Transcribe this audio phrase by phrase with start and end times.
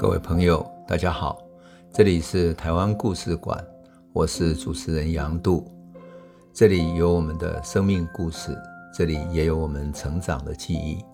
[0.00, 1.46] 各位朋友，大家好，
[1.92, 3.62] 这里是台湾故事馆，
[4.14, 5.70] 我是主持人杨度，
[6.54, 8.56] 这里有我们的生命故事，
[8.94, 11.04] 这里也有我们成长的记忆，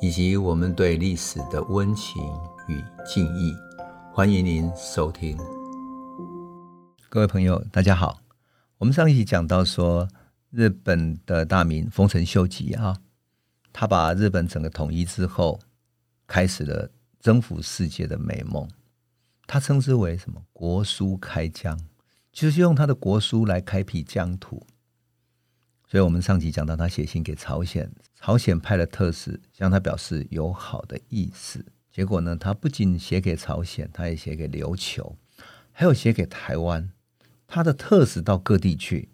[0.00, 2.22] 以及我们对历史的温情
[2.66, 3.54] 与敬意。
[4.10, 5.36] 欢迎您收听。
[7.10, 8.20] 各位朋友，大家好，
[8.78, 10.08] 我们上一集讲到说，
[10.50, 12.96] 日本的大名丰臣秀吉啊，
[13.70, 15.60] 他把日本整个统一之后，
[16.26, 16.90] 开始了。
[17.24, 18.68] 征服世界的美梦，
[19.46, 20.44] 他称之为什么？
[20.52, 21.80] 国书开疆，
[22.30, 24.66] 就是用他的国书来开辟疆土。
[25.88, 31.64] 所以，我们上集讲到，他写信给朝鲜，朝鲜派了特使向他表示友好的意思。
[31.90, 35.16] 结果呢，他不仅写给朝鲜，他也写给琉球，
[35.72, 36.90] 还有写给台湾。
[37.46, 39.08] 他的特使到各地去，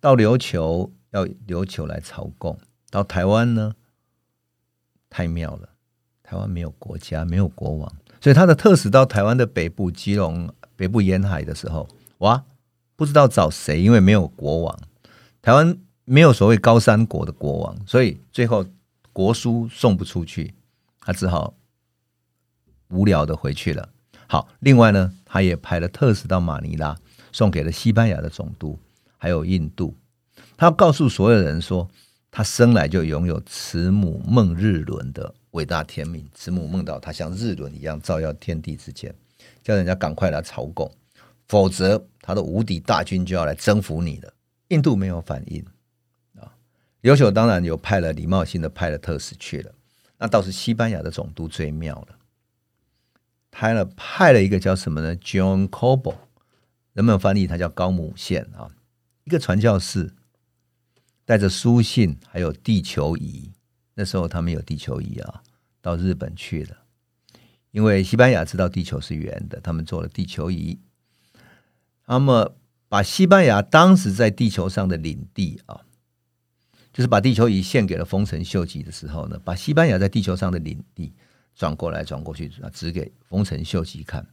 [0.00, 2.58] 到琉球要琉球来朝贡，
[2.88, 3.74] 到台湾呢，
[5.10, 5.74] 太妙了。
[6.28, 7.90] 台湾没有国家，没有国王，
[8.20, 12.44] 所以他的特使到台湾的北部基隆、北部沿海的时候，哇，
[12.96, 14.78] 不知道找谁，因为没有国王，
[15.40, 18.66] 台湾没有所谓高山国的国王，所以最后
[19.10, 20.52] 国书送不出去，
[21.00, 21.54] 他只好
[22.90, 23.88] 无聊的回去了。
[24.26, 26.94] 好，另外呢，他也派了特使到马尼拉，
[27.32, 28.78] 送给了西班牙的总督，
[29.16, 29.94] 还有印度，
[30.58, 31.88] 他告诉所有人说，
[32.30, 35.34] 他生来就拥有慈母梦日轮的。
[35.52, 39.14] 伟大天命，慈母梦到他像日轮一样照耀天地之间，
[39.62, 40.92] 叫人家赶快来朝贡，
[41.46, 44.32] 否则他的无敌大军就要来征服你了。
[44.68, 45.64] 印度没有反应
[46.38, 46.52] 啊，
[47.02, 49.72] 琉球当然有派了礼貌性的派了特使去了，
[50.18, 52.18] 那倒是西班牙的总督最妙了，
[53.50, 56.16] 派了派了一个叫什么呢？John Cobo，
[56.92, 58.70] 人们翻译他叫高姆宪啊，
[59.24, 60.12] 一个传教士，
[61.24, 63.50] 带着书信还有地球仪。
[63.98, 65.42] 那时候他们有地球仪啊，
[65.82, 66.76] 到日本去了，
[67.72, 70.78] 因为西班牙知道地球是圆的，他们做了地球仪。
[72.06, 72.54] 那么
[72.88, 75.80] 把西班牙当时在地球上的领地啊，
[76.92, 81.12] 就是把地球仪献给了丰臣秀吉的时候呢，把西班牙在地球上的领地
[81.56, 84.24] 转过来转过去啊，指给丰臣秀吉看。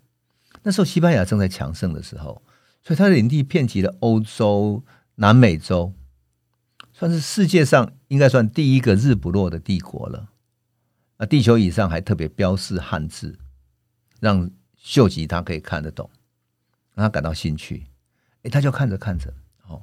[0.62, 2.40] 那时候西班牙正在强盛的时候，
[2.84, 4.84] 所以他的领地遍及了欧洲、
[5.16, 5.92] 南美洲。
[6.98, 10.30] 算是世界上应该算第一个日不落的帝国了。
[11.18, 13.38] 那，地球仪上还特别标示汉字，
[14.22, 16.10] 让秀吉他可以看得懂，
[16.94, 17.88] 让他感到兴趣。
[18.44, 19.34] 哎，他就看着看着，
[19.68, 19.82] 哦，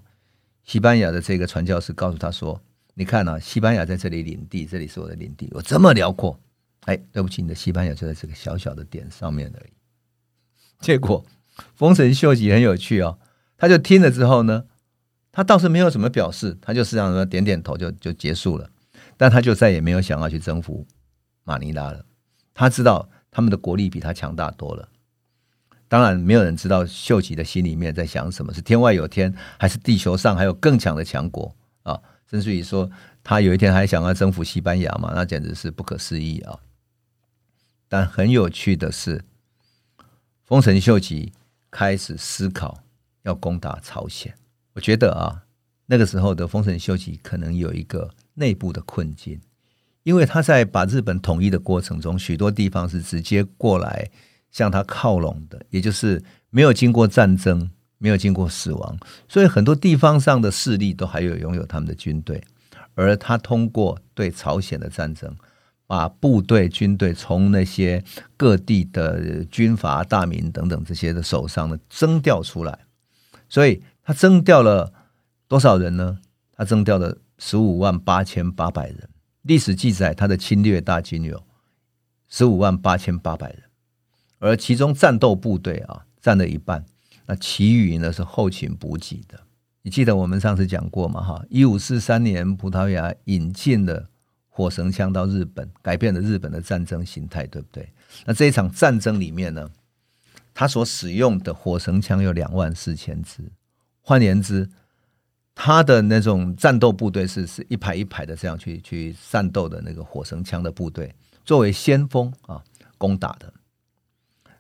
[0.65, 2.59] 西班牙的这个传教士告诉他说
[2.95, 6.41] ：“你看啊，西班牙在这里领地，这里是我的领地，我这么辽阔。
[6.87, 9.73] 哎，对不起，你的西班牙就在这个小小的点上面而已。”
[10.81, 11.27] 结果
[11.75, 13.19] 丰臣秀吉很有趣哦，
[13.59, 14.65] 他就听了之后呢。
[15.33, 18.71] 他倒是没有什么表示，他就是让人点点头就就结束了，
[19.17, 20.87] 但他就再也没有想要去征服
[21.43, 22.05] 马尼拉了。
[22.53, 24.89] 他知道他们的国力比他强大多了。
[25.89, 32.01] 当然，没有人知道秀吉的心里面在想什么，是天外有天，还是地球上还有更强的强国啊？
[32.31, 32.91] 甚至于说，
[33.23, 35.13] 他有一天还想要征服西班牙嘛？
[35.15, 36.59] 那简直是不可思议啊！
[37.89, 39.23] 但很有趣的是，
[40.45, 41.33] 丰臣秀吉
[41.71, 42.83] 开始思考
[43.23, 44.35] 要攻打朝鲜。
[44.75, 45.43] 我觉得啊，
[45.87, 49.39] 那个时候的丰臣秀吉可能有一个内部的困境，
[50.03, 54.11] 因为他在把日本统一的过程中，许多地方是直接过来
[54.51, 62.43] 向他靠拢的，也就是没有经过战争，没有经过死亡，所以很多地方上的势力都还有拥有他们的军队，
[62.95, 65.37] 而他通过对朝鲜的战争，
[65.87, 68.03] 把部队军队从那些
[68.39, 72.79] 各地的军阀大名等等这些的手上呢征调出来，
[73.51, 73.83] 所以。
[74.05, 74.93] 他征调了
[75.49, 76.19] 多少人呢？
[76.55, 79.09] 他征调了十五万八千八百人。
[79.43, 81.43] 历史记载，他的侵略大军有
[82.29, 83.63] 十五万八千八百人，
[84.39, 86.85] 而其中战斗部队啊占了一半，
[87.27, 89.41] 那其余呢是后勤补给的。
[89.83, 91.21] 你记得我们上次讲过吗？
[91.21, 94.09] 哈，一五四三年葡萄牙引进了
[94.49, 97.93] 火绳枪到日本，改变了日本的战争形态，对不对？
[98.25, 99.69] 那这一场战争里面呢，
[100.55, 103.51] 他所使用的火绳枪有两万四千支。
[104.03, 104.69] 换言之，
[105.55, 111.15] 他的那种战斗部队是是一排一排的这样去去战斗的那个火绳枪的部队，
[111.45, 112.63] 作为先锋啊
[112.99, 113.53] 攻打的。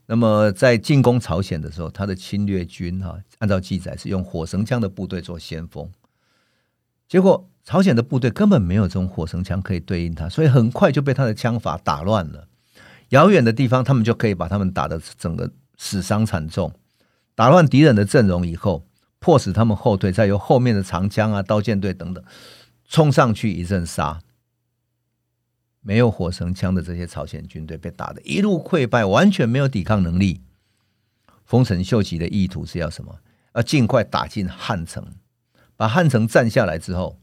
[0.07, 5.91] 那么在进攻朝鲜的时候，他的侵略军哈、按照记载是用火绳枪的部队做先锋。
[7.09, 12.47] 结果朝鲜的部队根本没有这种火绳枪可以对应他，所以很快就被他的枪法打乱了。
[13.09, 16.73] 遥远的地方，他们就可以把他们打得整个死伤惨重，
[17.35, 18.87] 打乱敌人的阵容以后。
[19.23, 22.23] 迫使他们后退，再由后面的长枪啊、刀剑队等等
[22.89, 24.21] 冲上去一阵杀。
[25.81, 30.43] 没有火绳枪的这些朝鲜军队被打得一路溃败，完全没有抵抗能力。
[31.45, 33.21] 丰臣秀吉的意图是要什么？
[33.55, 35.07] 要尽快打进汉城，
[35.77, 37.19] 把汉城占下来之后，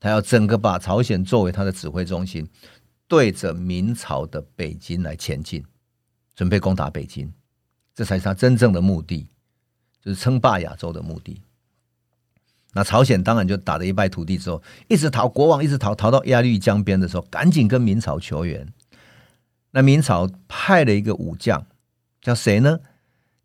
[0.00, 2.48] 他要整个把朝鲜作为他的指挥中心，
[3.06, 5.64] 对着明朝的北京来前进，
[6.34, 7.32] 准备攻打北京，
[7.94, 9.28] 这才是他真正的目的，
[10.04, 11.40] 就是称霸亚洲的目的。
[12.74, 18.66] 那朝鲜当然就打得一败涂地之后，一直逃，国王一直逃，逃到鸭绿江边的时候，赶紧跟明朝求援。
[19.72, 21.66] 那明朝派了一个武将，
[22.20, 22.80] 叫谁呢？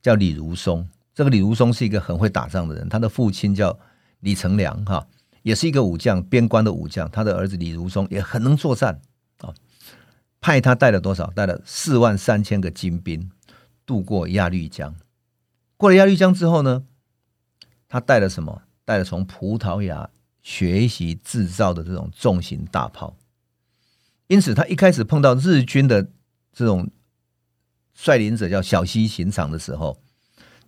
[0.01, 0.87] 叫李如松。
[1.13, 3.77] 这个李如松是一个很会打仗的人，他的父亲叫
[4.21, 5.07] 李成梁，哈，
[5.41, 7.09] 也是一个武将，边关的武将。
[7.11, 9.01] 他的儿子李如松也很能作战
[9.39, 9.53] 啊。
[10.39, 11.27] 派他带了多少？
[11.31, 13.29] 带了四万三千个精兵
[13.85, 14.95] 渡过鸭绿江。
[15.77, 16.83] 过了鸭绿江之后呢，
[17.87, 18.63] 他带了什么？
[18.83, 20.09] 带了从葡萄牙
[20.41, 23.17] 学习制造的这种重型大炮，
[24.27, 26.09] 因此他一开始碰到日军的
[26.53, 26.89] 这种
[27.93, 30.01] 率领者叫小西行长的时候，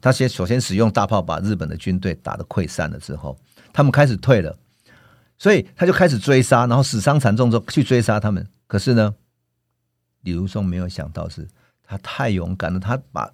[0.02, 3.40] 他先首先使用大炮把日本的军队打得溃散了之后，
[3.72, 4.60] 他们开始退了，
[5.38, 8.46] 所以他就开始追杀，然后死伤惨重之后去追杀他们。
[8.68, 9.16] 可是呢，
[10.22, 11.48] 李如松没有想到是
[11.84, 13.34] 他太勇敢了，他把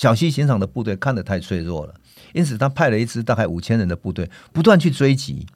[0.00, 1.94] 小西行长的部队看得太脆弱了。
[2.32, 5.46] 因此，他派了一支大概五千人的部队，不断去追击。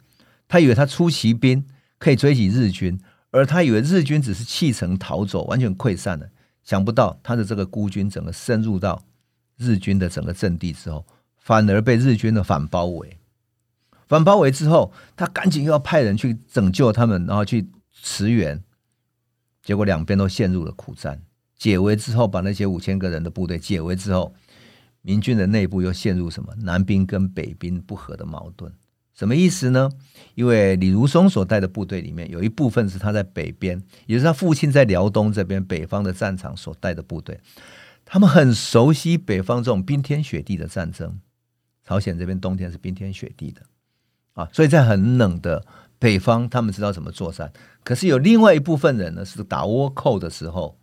[0.46, 1.64] 他以为他出奇兵
[1.98, 3.00] 可以追击日军，
[3.30, 6.28] 而他以为日军只是弃城逃走，完全溃散了。
[6.62, 9.02] 想不到他的这个孤军整个深入到
[9.56, 11.06] 日军的整个阵地之后，
[11.38, 13.16] 反而被日军的反包围。
[14.06, 18.62] 反包围之后，他赶紧又要派人去拯救他们，然后去驰援。
[19.62, 21.22] 结果两边都陷入了苦战。
[21.64, 24.34] 解围之后，把那些五千个人的部队解围之后。
[25.00, 28.70] 明军的内部又陷入什么南兵跟北兵不和的矛盾？
[29.14, 29.90] 什么意思呢？
[30.34, 37.40] 因为李如松所带的部队里面有一部分是他在北边，也是他父亲在辽东这边北方的战场所带的部队，
[38.04, 41.18] 他们很熟悉北方这种冰天雪地的战争。
[41.86, 43.62] 朝鲜这边冬天是冰天雪地的
[44.34, 45.66] 啊，所以在很冷的
[45.98, 47.52] 北方，他们知道怎么作战。
[47.82, 50.78] 可是有另外一部分人呢，是打倭寇的时候。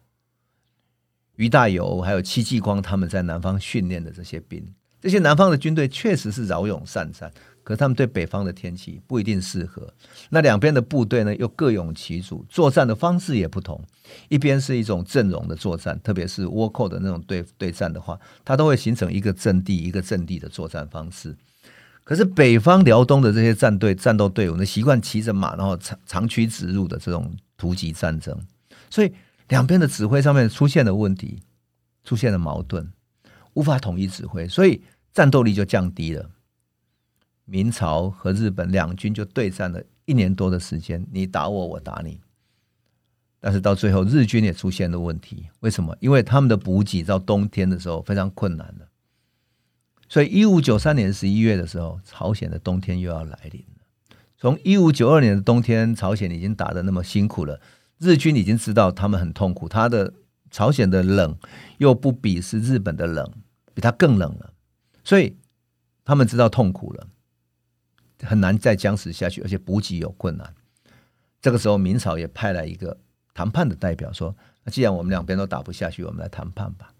[1.37, 4.63] 于大猷还有戚继光他们在南方训练的这些兵，
[4.99, 7.31] 这些南方的军队确实是骁勇善战，
[7.63, 9.91] 可是他们对北方的天气不一定适合。
[10.29, 13.81] 那两边的部队呢，又各拥其主，作战的方式也不同。
[14.27, 21.35] 一边是一种阵容的作战，特别是倭寇的那种对对战的话，它都会形成一个阵地一个阵地的作战方式。
[22.03, 28.37] 可是北方辽东的这些战队战斗队伍呢，习惯骑着马，然后长长驱直入的这种突击战争，
[28.91, 29.11] 所以。
[29.51, 31.42] 两边的指挥上面出现了问题，
[32.06, 32.89] 出现了矛盾，
[33.53, 34.81] 无法统一指挥，所以
[35.13, 36.30] 战斗力就降低了。
[37.44, 42.21] 明朝和日本两军就对战了一年多的时间，你打我，我打你。
[43.42, 45.50] 但是到最后，日军也出现了问题。
[45.59, 45.98] 为什么？
[46.00, 48.88] 因为他们的补给到冬天的时候非常困难了。
[50.07, 54.15] 所以一五九三年十一月的时候，朝鲜的冬天又要来临了。
[54.38, 57.59] 从一五九二年的冬天，朝鲜已经打得那么辛苦了。
[58.01, 60.12] 日军已经知道他们很痛苦，他的
[60.50, 61.38] 朝鲜的冷
[61.77, 63.31] 又不比是日本的冷，
[63.75, 64.53] 比他更冷了，
[65.03, 65.38] 所以
[66.03, 67.07] 他们知道痛苦了，
[68.24, 70.56] 很难再僵持下去，而且补给有困难。
[71.39, 72.98] 这个时候，明朝也派来一个
[73.36, 76.93] 谈判的代表，说：“那既然我们两边都打不下去，我们来谈判吧。”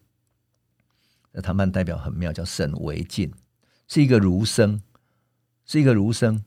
[1.34, 3.34] 那谈判代表很妙，叫沈惟敬，
[3.88, 4.82] 是一个儒生，
[5.66, 6.44] 是一个儒生。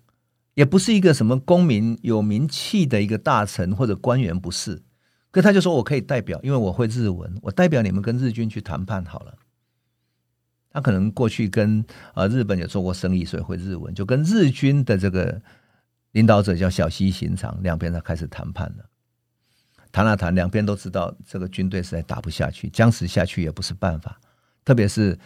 [0.54, 4.82] 也不是一个什么公民有名气的一个大臣或者官员，不是。
[5.32, 9.34] 可他就说：“我可以代表，因为我会日文，我代表你们跟日军去谈判好了。”
[10.70, 11.84] 他可能过去跟
[12.14, 15.42] 呃日本有做过生意，所以会日文，就跟日军的这个
[16.12, 18.84] 领导者叫小西行长，两边才开始谈判了。
[19.90, 24.20] 谈了谈，两边都知道这个军队实在打不下去，僵持下去也不是办法，
[24.64, 25.18] 特别是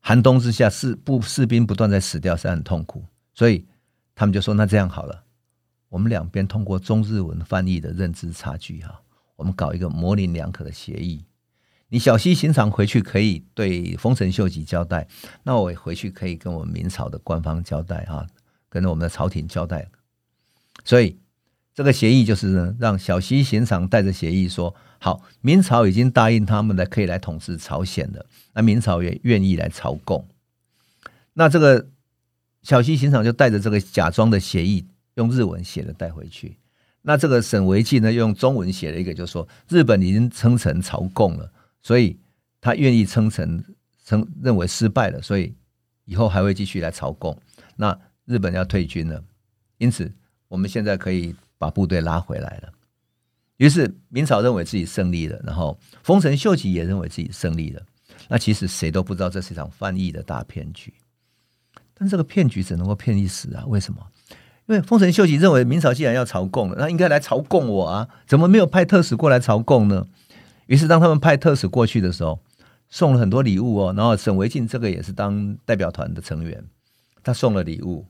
[0.00, 3.64] 寒冬之下，士不士兵不断在死掉，是很痛苦，所以。
[4.22, 5.24] 他们就说：“那这样好了，
[5.88, 9.02] 我们两边通过中日文翻译的认知差距哈，
[9.34, 11.24] 我们搞一个模棱两可的协议。
[11.88, 15.08] 你小西行长回去可以对丰臣秀吉交代，
[15.42, 18.24] 那我回去可以跟我们明朝的官方交代哈，
[18.68, 19.88] 跟我们的朝廷交代。
[20.84, 21.18] 所以
[21.74, 28.24] 这个协议就是呢，让小西行长带着协议说：好，明朝已经答应他们来可以来统治朝鲜了，
[28.54, 30.28] 那明朝也愿意来朝贡。
[31.32, 31.88] 那这个。”
[32.62, 36.56] 小西行长就带着这个假装的协议，用日文写的带回去。
[37.02, 41.52] 那这个沈惟敬呢，用中文写了一个，就说日本已经称臣朝贡了，
[41.82, 42.16] 所以
[42.60, 43.64] 他愿意称臣，
[44.04, 45.52] 称认为失败了，所以
[46.04, 47.36] 以后还会继续来朝贡。
[47.74, 49.20] 那日本要退军了，
[49.78, 50.12] 因此
[50.46, 52.72] 我们现在可以把部队拉回来了。
[53.56, 57.82] 于是明朝认为自己胜利了，然后丰臣秀吉也认为自己胜利了。
[58.28, 60.94] 那其实谁都不知道这是一场翻译的大骗局。
[61.94, 63.64] 但这个骗局只能够骗一时啊？
[63.66, 64.06] 为什么？
[64.66, 70.06] 因为丰臣秀吉认为明朝既然要朝贡了，那应该来朝贡我啊，怎么没有派特使过来朝贡呢？
[70.66, 72.40] 于是当他们派特使过去的时候，
[72.88, 73.92] 送了很多礼物哦。
[73.96, 76.64] 然后沈惟敬这个也是当代表团的成员，
[77.22, 78.06] 他送了礼物。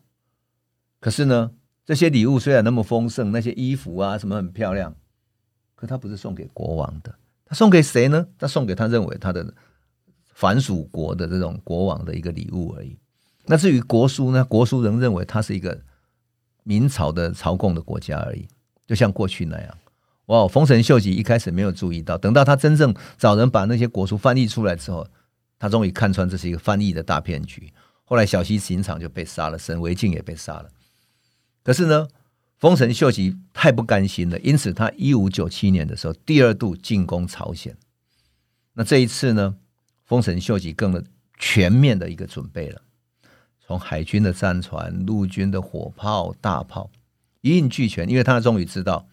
[1.00, 1.50] 可是呢，
[1.84, 4.94] 这些礼物虽然那么丰盛，那些衣服啊什么很漂亮，
[5.74, 7.14] 可他不是送给国王的，
[7.46, 8.26] 他送给谁呢？
[8.38, 9.52] 他送给他认为他的
[10.34, 12.98] 凡属国的这种国王的一个礼物而已。
[13.46, 14.44] 那至于国书呢？
[14.44, 15.80] 国书仍认为它是一个。
[16.64, 18.46] 明朝的朝贡的国家而已，
[18.86, 19.78] 就像过去那样。
[20.26, 25.04] 哇，丰臣秀吉一开始没有注意到，等到他真正找人把那些国书翻译出来之后，
[25.58, 27.72] 他终于看穿这是一个翻译的大骗局。
[28.04, 30.70] 后来小西行长就被杀了，沈惟敬也被杀了。
[31.64, 32.06] 可是呢，
[32.60, 37.76] 丰臣秀吉太不甘心了，因此他一五九七年的时候第二度进攻朝鲜。
[38.74, 39.56] 那这一次呢，
[40.04, 41.02] 丰臣秀吉更了
[41.40, 42.80] 全面的一个准备了。
[43.66, 46.90] 从海军的战船、陆军的火炮、大炮
[47.40, 49.06] 一应俱全，因为他终于知道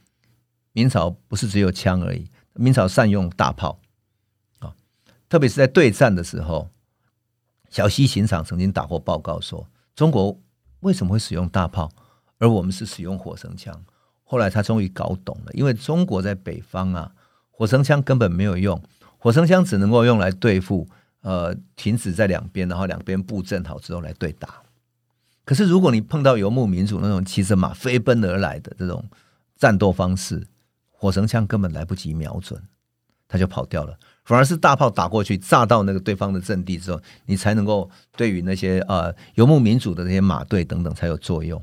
[0.74, 3.80] 明朝不是只有枪而已，明朝善用大炮
[4.60, 4.76] 啊，
[5.30, 6.70] 特别是在对战的时候，
[7.70, 10.40] 小西行长曾经打过报告说，中国
[10.82, 11.92] 为什么会使用大炮，
[12.38, 13.84] 而我们是使用火绳枪？
[14.24, 17.12] 后来他终于搞懂了，因为中国在北方啊，
[17.52, 18.82] 火绳枪根本没有用，
[19.18, 20.88] 火绳枪只能够用来对付。
[21.22, 24.62] 呃，停止在两边，然后两边布阵好之后来对打。
[25.44, 29.04] 可是如果你碰到游牧民族那种骑着马飞奔而来的这种
[29.58, 30.46] 战斗方式，
[30.92, 32.62] 火绳枪根本来不及瞄准，
[33.28, 33.98] 他就跑掉了。
[34.26, 41.60] 反而是大炮打过去，炸到那个对方的阵地之后，你才能够对于那些呃游牧民族的那些马队等等才有作用。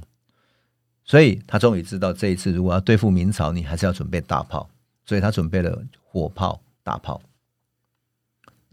[1.05, 4.69] 所以他终于知道这一次如果要对付明朝，你还是要准备大炮，
[5.05, 7.23] 所以他准备了火炮、大炮。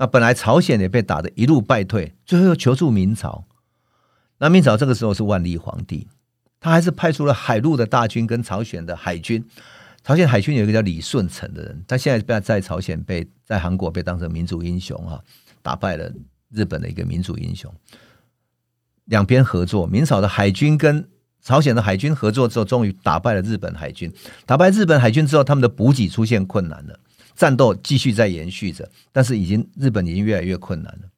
[0.03, 3.45] 那本来朝鲜也被打得一路败退，最后又求助明朝。
[4.39, 6.09] 那明朝这个时候是万历皇帝，
[6.59, 9.45] 他还是派出了海陆的大军跟朝鲜的海军。
[10.03, 15.23] 朝鲜海军有一个叫李舜臣的人，他现在被在朝鲜被在韩国被当成民族英雄哈，
[15.61, 16.11] 打败了
[16.51, 17.73] 日本的一个民族英雄。
[19.05, 21.07] 两边合作，明朝的海军跟
[21.41, 24.13] 朝鲜的海军合作之后，终于打败了日本海军。
[24.45, 26.99] 打败日本海军之后，他们的补给出现困难了。
[27.35, 31.09] 战斗继续在延续着，但是已经日本已经越来越困难了。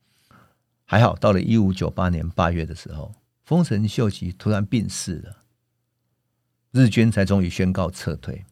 [0.85, 5.37] 还好，到了一五九八年八月的时候，丰臣秀吉突然病逝了，
[6.71, 8.45] 日军才终于宣告撤退。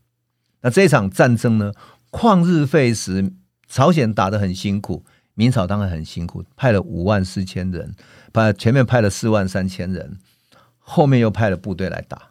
[0.62, 1.74] 那这场战争呢，
[2.10, 3.34] 旷日费时，
[3.68, 7.96] 朝鲜打得很辛苦，明朝当然很辛苦，派了五万四千人，
[8.32, 10.18] 把前面派了四万三千人，
[10.80, 12.30] 后面又派了部队来打，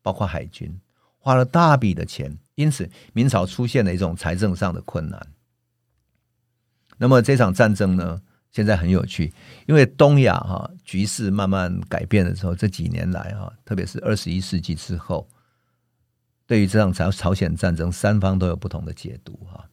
[0.00, 0.80] 包括海军，
[1.22, 2.36] 花了大笔的钱。
[2.54, 5.28] 因此，明朝出现了一种财政上的困难。
[6.98, 8.20] 那么这场战争呢，
[8.52, 9.32] 现在很有趣，
[9.66, 15.26] 因为东亚哈局势慢慢改变的时候，这几年来哈，特别是二十一世纪之后，
[16.46, 19.70] 对于这场朝朝鲜战争，三方都有不同的解读哈。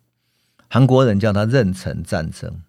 [0.69, 2.61] 韩国人叫它壬辰战争，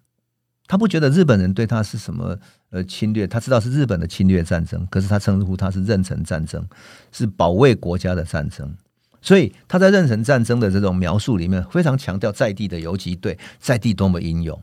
[0.71, 6.65] 他不觉得日本人对他是什么呃侵略，他知道是日本的侵略战争，可是他称呼他是壬辰战争，
[7.11, 8.73] 是保卫国家的战争。
[9.21, 14.57] 所以他在壬辰战争的这种描述里面，非常强调在地的游击队，在地多么英勇。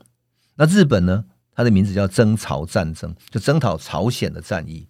[0.57, 1.27] 那日本呢？
[1.55, 4.89] 它的名字叫征朝战争，就征讨朝鲜的战役。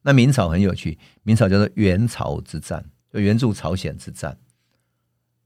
[0.00, 4.34] 那明朝很有趣，明朝叫做援朝之战，就援助朝鲜之战。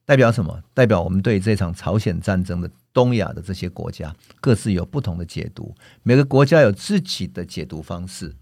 [0.04, 0.62] 代表什么？
[0.75, 8.35] 代表我们对这场朝鲜战争的东亚的这些国家，各自有不同的解读，每个国家有自己的解读方式，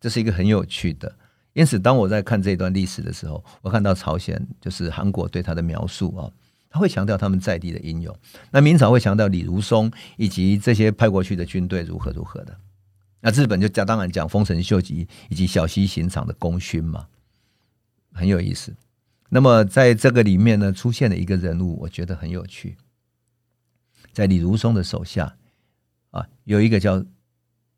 [0.00, 1.16] 这是一个很有趣的。
[1.52, 6.28] 因此，当我在看这段历史的时候，我看到朝鲜就是韩国对他的描述啊，
[6.68, 8.12] 他会强调他们在地的英勇。
[8.50, 12.58] 那明朝会强调李如松以及这些派过去的军队如何如何的。
[13.20, 17.06] 那日本就讲当然讲丰臣秀吉以及小西行长的功勋嘛，
[18.12, 18.74] 很有意思。
[19.28, 22.76] 那么在这个里面呢，出现了一个人物，我觉得很有趣。
[24.14, 25.36] 在李如松的手下
[26.10, 27.04] 啊，有一个叫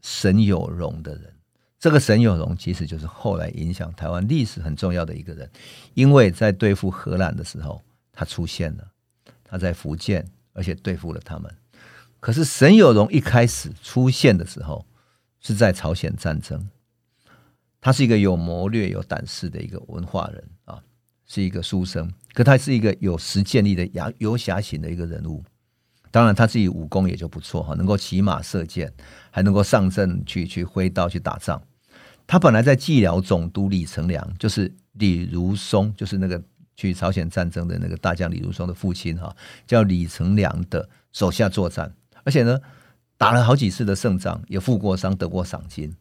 [0.03, 1.33] 沈有容的人。
[1.79, 5.51] 这个沈有容其实就是后来影响台湾历史很重要的一个人，
[5.95, 8.89] 因为在对付荷兰的时候，他出现了，
[9.45, 11.55] 他在福建，而且对付了他们。
[12.19, 14.87] 可是沈有容一开始出现的时候，
[15.41, 16.69] 是在朝鲜战争，
[17.81, 20.83] 他是一个有谋略、有胆识的一个文化人啊，
[21.27, 25.45] 是一个书生，可他是一个有实践力的游游侠型的一个人物。
[26.11, 28.93] 当然，他自己武功也就不错哈，能够骑马射箭，
[29.31, 31.63] 还能够上阵去去挥刀去打仗。
[32.27, 36.43] 他本来在蓟辽总督李成梁，就是李如松，就是那个
[36.75, 39.35] 去朝鲜战争的那个大将李如松的父亲哈，
[39.67, 41.95] 叫李成梁的手下作战，
[42.25, 42.59] 而且呢
[43.17, 45.95] 打了好几次的胜仗，也负过伤，得过赏金。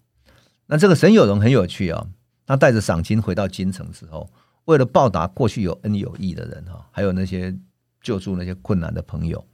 [0.68, 2.10] 那这个沈有容很有趣啊、哦，
[2.48, 4.30] 他带着赏金回到京城之后，
[4.66, 7.56] 为了报答过去有恩有义的人哈，还有那些
[8.02, 9.46] 救助那些困难的朋友，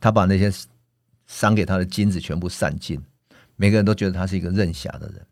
[0.00, 0.50] 他把那些
[1.26, 3.00] 赏给他的金子全部散尽，
[3.56, 5.24] 每个人都觉得他是一个任侠的人。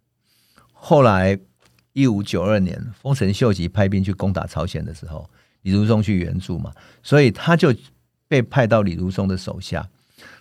[0.72, 1.38] 后来。
[1.94, 5.28] 一五九二年，丰臣秀吉派兵去攻打朝鲜的时候，
[5.62, 6.72] 李如松去援助嘛，
[7.02, 7.74] 所以他就
[8.28, 9.88] 被派到李如松的手下。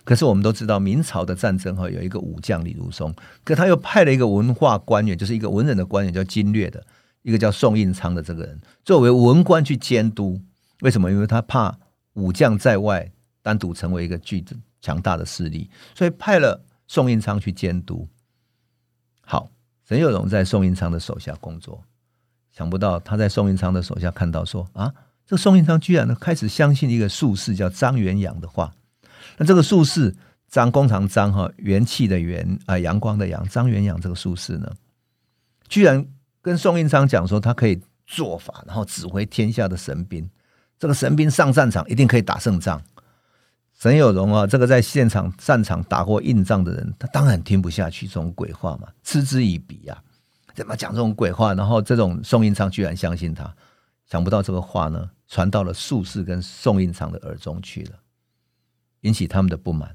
[0.04, 6.86] 可是我们都知道，明朝的战争哈有一个武将李如松，可他又派了一个文化官员，就是一个文人的官员，叫经略的
[7.22, 10.40] 一个叫宋应昌的这个人，作为文官去监督。
[10.82, 11.10] 为什么？
[11.10, 11.76] 因为他怕
[12.12, 13.10] 武将在外
[13.48, 14.44] 单独成为一个巨
[14.82, 18.06] 强大的势力，所以派了宋应昌去监督。
[19.22, 19.50] 好。
[19.88, 21.82] 沈有容在宋应昌的手下工作，
[22.52, 24.92] 想不到他在宋应昌的手下看到说啊，
[25.24, 28.74] 这宋应昌居然呢开始相信一个术士叫张元养的话。
[29.38, 30.14] 那这个术士
[30.46, 34.70] 张弓长张哈元气的元啊阳光的阳张元养这个术士呢，
[35.68, 36.06] 居然
[36.42, 40.28] 跟宋应昌讲说他可以做法，然后指挥天下的神兵，
[40.78, 42.82] 这个神兵上战场一定可以打胜仗。
[43.78, 51.54] 沈有容啊，这个在现场战场打过硬仗的人，他当然听不下去这种鬼话嘛，嗤之以鼻呀、啊，怎么讲这种鬼话？
[51.54, 53.54] 然后这种宋应昌居然相信他，
[54.10, 57.92] 想不到这个话呢，传到了术士跟宋应昌的耳中去了，
[59.02, 59.94] 引起他们的不满。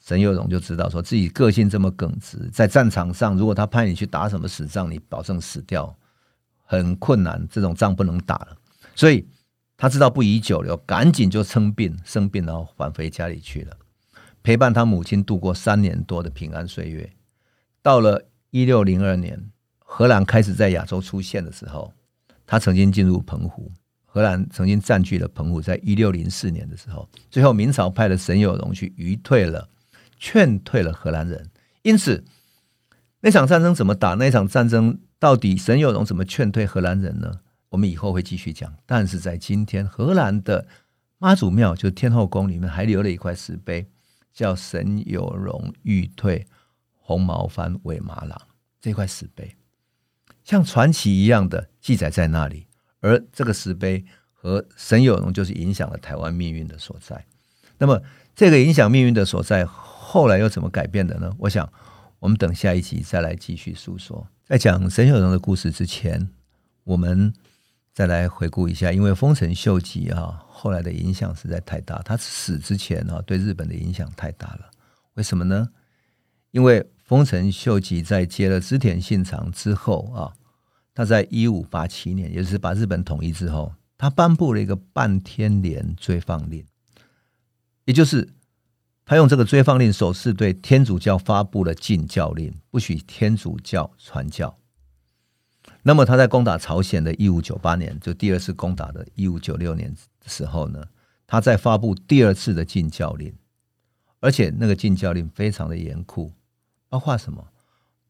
[0.00, 5.96] 沈有容就知道说自己个性这么耿直，在战场上如果他派你去打什么死仗，你保证死掉，
[6.64, 8.56] 很困难，这种仗不能打了，
[8.96, 9.24] 所以。
[9.76, 13.76] 他知道不宜久留，赶紧就生病，生病然后返回家里去了，
[14.42, 17.12] 陪伴他母亲度过三年多的平安岁月。
[17.82, 21.92] 到了一六零二年，荷兰开始在亚洲出现的时候，
[22.46, 23.70] 他曾经进入澎湖，
[24.06, 25.60] 荷兰曾经占据了澎湖。
[25.60, 29.68] 在一六零四年的时候，最后明朝派了沈有容去余退了，
[30.18, 31.50] 劝退了荷兰人。
[31.82, 32.24] 因此，
[33.20, 34.14] 那场战争怎么打？
[34.14, 37.40] 那场战争到底沈有容怎么劝退荷兰人呢？
[37.68, 40.66] 我们以后会继续讲，但是在今天，荷兰的
[41.18, 43.86] 妈祖庙就天后宫里面还留了一块石碑，
[44.32, 46.46] 叫“沈有容欲退
[46.92, 48.40] 红毛番为马郎”
[48.80, 49.56] 这块石碑，
[50.44, 52.66] 像传奇一样的记载在那里。
[53.00, 57.26] 而这个石碑和沈有容就是影响了台湾命运的所在。
[57.78, 58.00] 那么，
[58.34, 61.34] 这个影响命运的所在后来又怎么改变的呢？
[61.38, 61.70] 我想，
[62.20, 64.28] 我们等下一集再来继续诉说。
[64.44, 66.30] 在讲沈有容的故事之前，
[66.84, 67.34] 我们。
[67.96, 72.02] 再来回顾一下，因为丰臣秀吉啊，后来的影响实在太大。
[72.02, 74.70] 他死之前啊，对日本的影响太大了。
[75.14, 75.70] 为什么呢？
[76.50, 80.36] 因为丰臣秀吉在接了织田信长之后啊，
[80.92, 86.66] 他在一五八七年，也就是把日本统一之后，他颁布了一个半天连追放令，
[87.86, 88.28] 也就是
[89.06, 94.58] 他用这个追放令手势对天主教发布了禁教令，不许天主教传教。
[95.86, 100.84] 那么他在攻打朝鲜的一五九八年，就第二次攻打的一五九六年的时候呢，
[101.28, 103.32] 他在发布第二次的禁教令，
[104.18, 106.32] 而且那个禁教令非常的严酷，
[106.88, 107.46] 包括什么？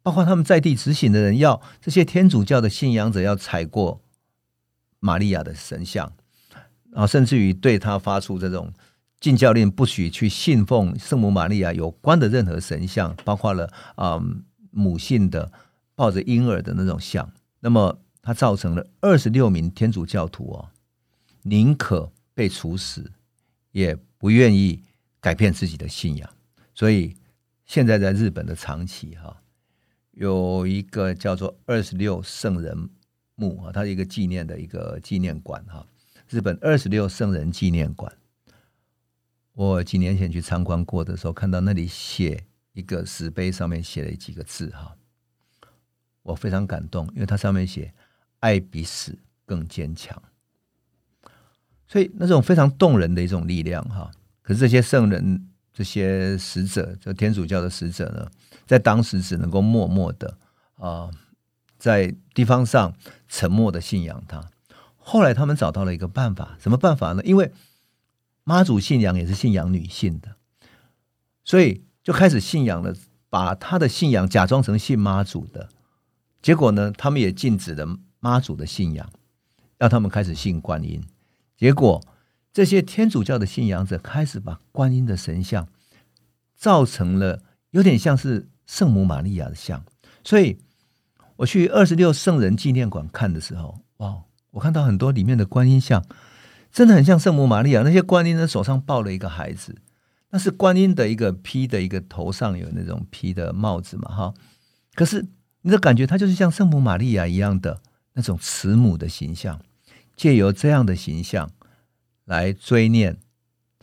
[0.02, 4.00] 包括他们在地执行的人要这些天主教的信仰者要踩过
[4.98, 6.10] 玛利亚的神像，
[6.90, 8.72] 然后甚至于对他发出这种
[9.20, 15.52] 禁教令，不许去信奉圣母玛利亚有关的任何神像，包括了啊、嗯、母性的
[15.94, 17.30] 抱着婴儿的那种像。
[17.60, 20.70] 那么，他造成了二十六名天主教徒哦，
[21.42, 23.12] 宁可被处死，
[23.72, 24.82] 也不愿意
[25.20, 26.30] 改变自己的信仰。
[26.74, 27.16] 所以，
[27.64, 29.42] 现在在日本的长崎哈，
[30.12, 32.90] 有一个叫做二十六圣人
[33.34, 35.86] 墓啊，它是一个纪念的一个纪念馆哈。
[36.28, 38.12] 日本二十六圣人纪念馆，
[39.52, 44.96] 我几年前去参观过的时候，看到那里写一个石碑，上面写了几个字哈。
[46.26, 47.94] 我非常感动，因为它上面写
[48.40, 50.20] “爱比死更坚强”，
[51.86, 54.10] 所以那种非常动人的一种力量哈。
[54.42, 58.28] 可是这些圣人、这些使者，就天主教的使者呢，
[58.66, 60.36] 在当时只能够默默的
[60.78, 61.08] 啊、
[61.78, 62.92] 在地方上
[63.28, 64.44] 沉默的信仰他。
[64.96, 67.22] 后来他们找到了一个办法，什么办法呢？
[67.22, 67.52] 因为
[68.42, 70.34] 妈祖信仰也是信仰女性的，
[71.44, 72.94] 所以就开始信仰了，
[73.30, 75.68] 把他的信仰假装成信妈祖的。
[76.46, 79.10] 结果呢，他们也禁止了妈祖的信仰，
[79.78, 81.02] 让他们开始信观音。
[81.56, 82.00] 结果，
[82.52, 85.66] 这些天主教的信仰者开始把观音的神像
[86.54, 89.84] 造成了有点像是圣母玛利亚的像。
[90.22, 90.56] 所以，
[91.34, 96.04] 我去二十六圣人纪念馆看的时候，哇，我看到很多里面的观音像，
[96.70, 97.82] 真的很像圣母玛利亚。
[97.82, 99.74] 那些观音呢手上抱了一个孩子，
[100.30, 104.34] 那是观音的一个披的一个头上有那种披的帽子嘛，哈。
[104.94, 105.26] 可是
[105.66, 109.60] 你的感觉，它就是像圣母玛利亚一样的那种慈母的形象，
[110.14, 111.50] 借由这样的形象
[112.24, 113.16] 来追念，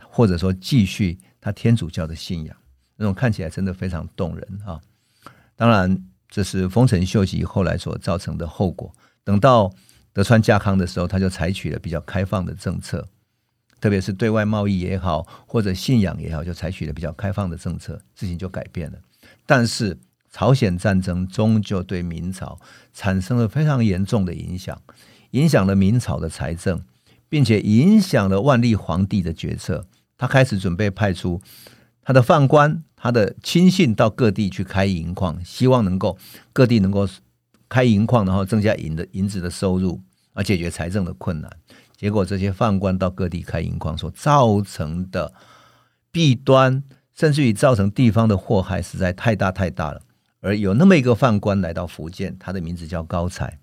[0.01, 2.55] 或者说继续他天主教的信仰，
[2.95, 4.81] 那种看起来真的非常动人啊。
[5.55, 6.03] 当然。
[6.35, 8.91] 这是丰臣秀吉后来所造成的后果。
[9.23, 9.71] 等到
[10.13, 13.07] 德川家康的时候，他就采取了比较开放的政策，
[13.79, 18.97] 特别是对外贸易也好，或者信仰也好，就采取了比较开放的政策，事情就改变了。
[19.45, 19.95] 但是
[20.33, 22.59] 朝鲜战争终究对明朝
[22.91, 24.81] 产生了非常严重的影响，
[25.31, 26.81] 影响了明朝的财政，
[27.29, 29.85] 并且影响了万历皇帝的决策。
[30.17, 31.39] 他开始准备派出
[32.01, 32.83] 他的宦官。
[32.95, 36.17] 他的亲信到各地去开银矿，希望能够
[36.53, 37.05] 各地能够
[37.67, 39.99] 开银矿，然后增加银的银子的收入，
[40.31, 41.51] 而解决财政的困难。
[41.97, 45.33] 结果这些宦官到各地开银矿所造成的
[46.13, 46.81] 弊端，
[47.13, 50.01] 甚至于造成地方的祸害，实在太大太大了。
[50.43, 53.57] 而有那么一个犯官来到福建，他的名字叫高才，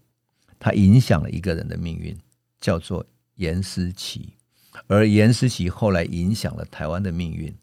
[0.58, 2.18] 他影响了一个人的命运，
[2.58, 4.32] 叫做颜思齐。
[4.86, 7.54] 而颜思齐后来影响了台湾的命运。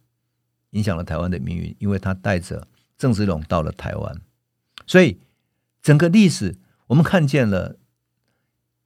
[0.71, 4.21] 影响了台湾的命运，因为他带着郑芝龙到了台湾，
[4.85, 5.17] 所以
[5.81, 7.77] 整个历史我们看见了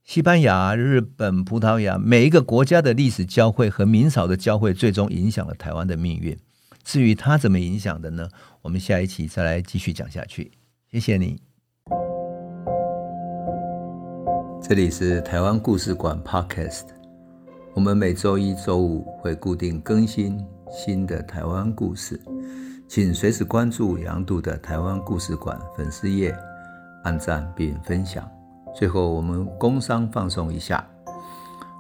[0.03, 6.37] 西班牙、日本、葡萄牙每一个国家的历史交汇和明朝的交汇，最终影响了台湾的命运。
[6.83, 8.27] 至于它怎么影响的呢？
[8.61, 10.51] 我们下一期再来继续讲下去。
[10.91, 11.41] 谢谢你。
[14.61, 16.83] 这里是台湾故事馆 Podcast，
[17.73, 20.43] 我们每周一、周五会固定更新。
[20.73, 22.17] 新的台湾故事，
[22.87, 26.33] 请随时关注杨度的台湾故事馆粉丝页，
[27.03, 28.25] 按赞并分享。
[28.73, 30.87] 最后，我们工商放送一下。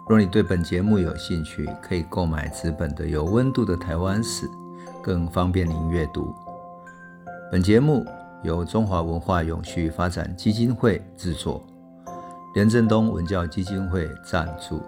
[0.09, 4.45] 若你对本节目有兴趣，可以购买纸本的《有温度的台湾史》，
[5.03, 6.33] 更方便您阅读。
[7.51, 8.05] 本节目
[8.43, 11.61] 由中华文化永续发展基金会制作，
[12.55, 14.81] 连振东文教基金会赞助。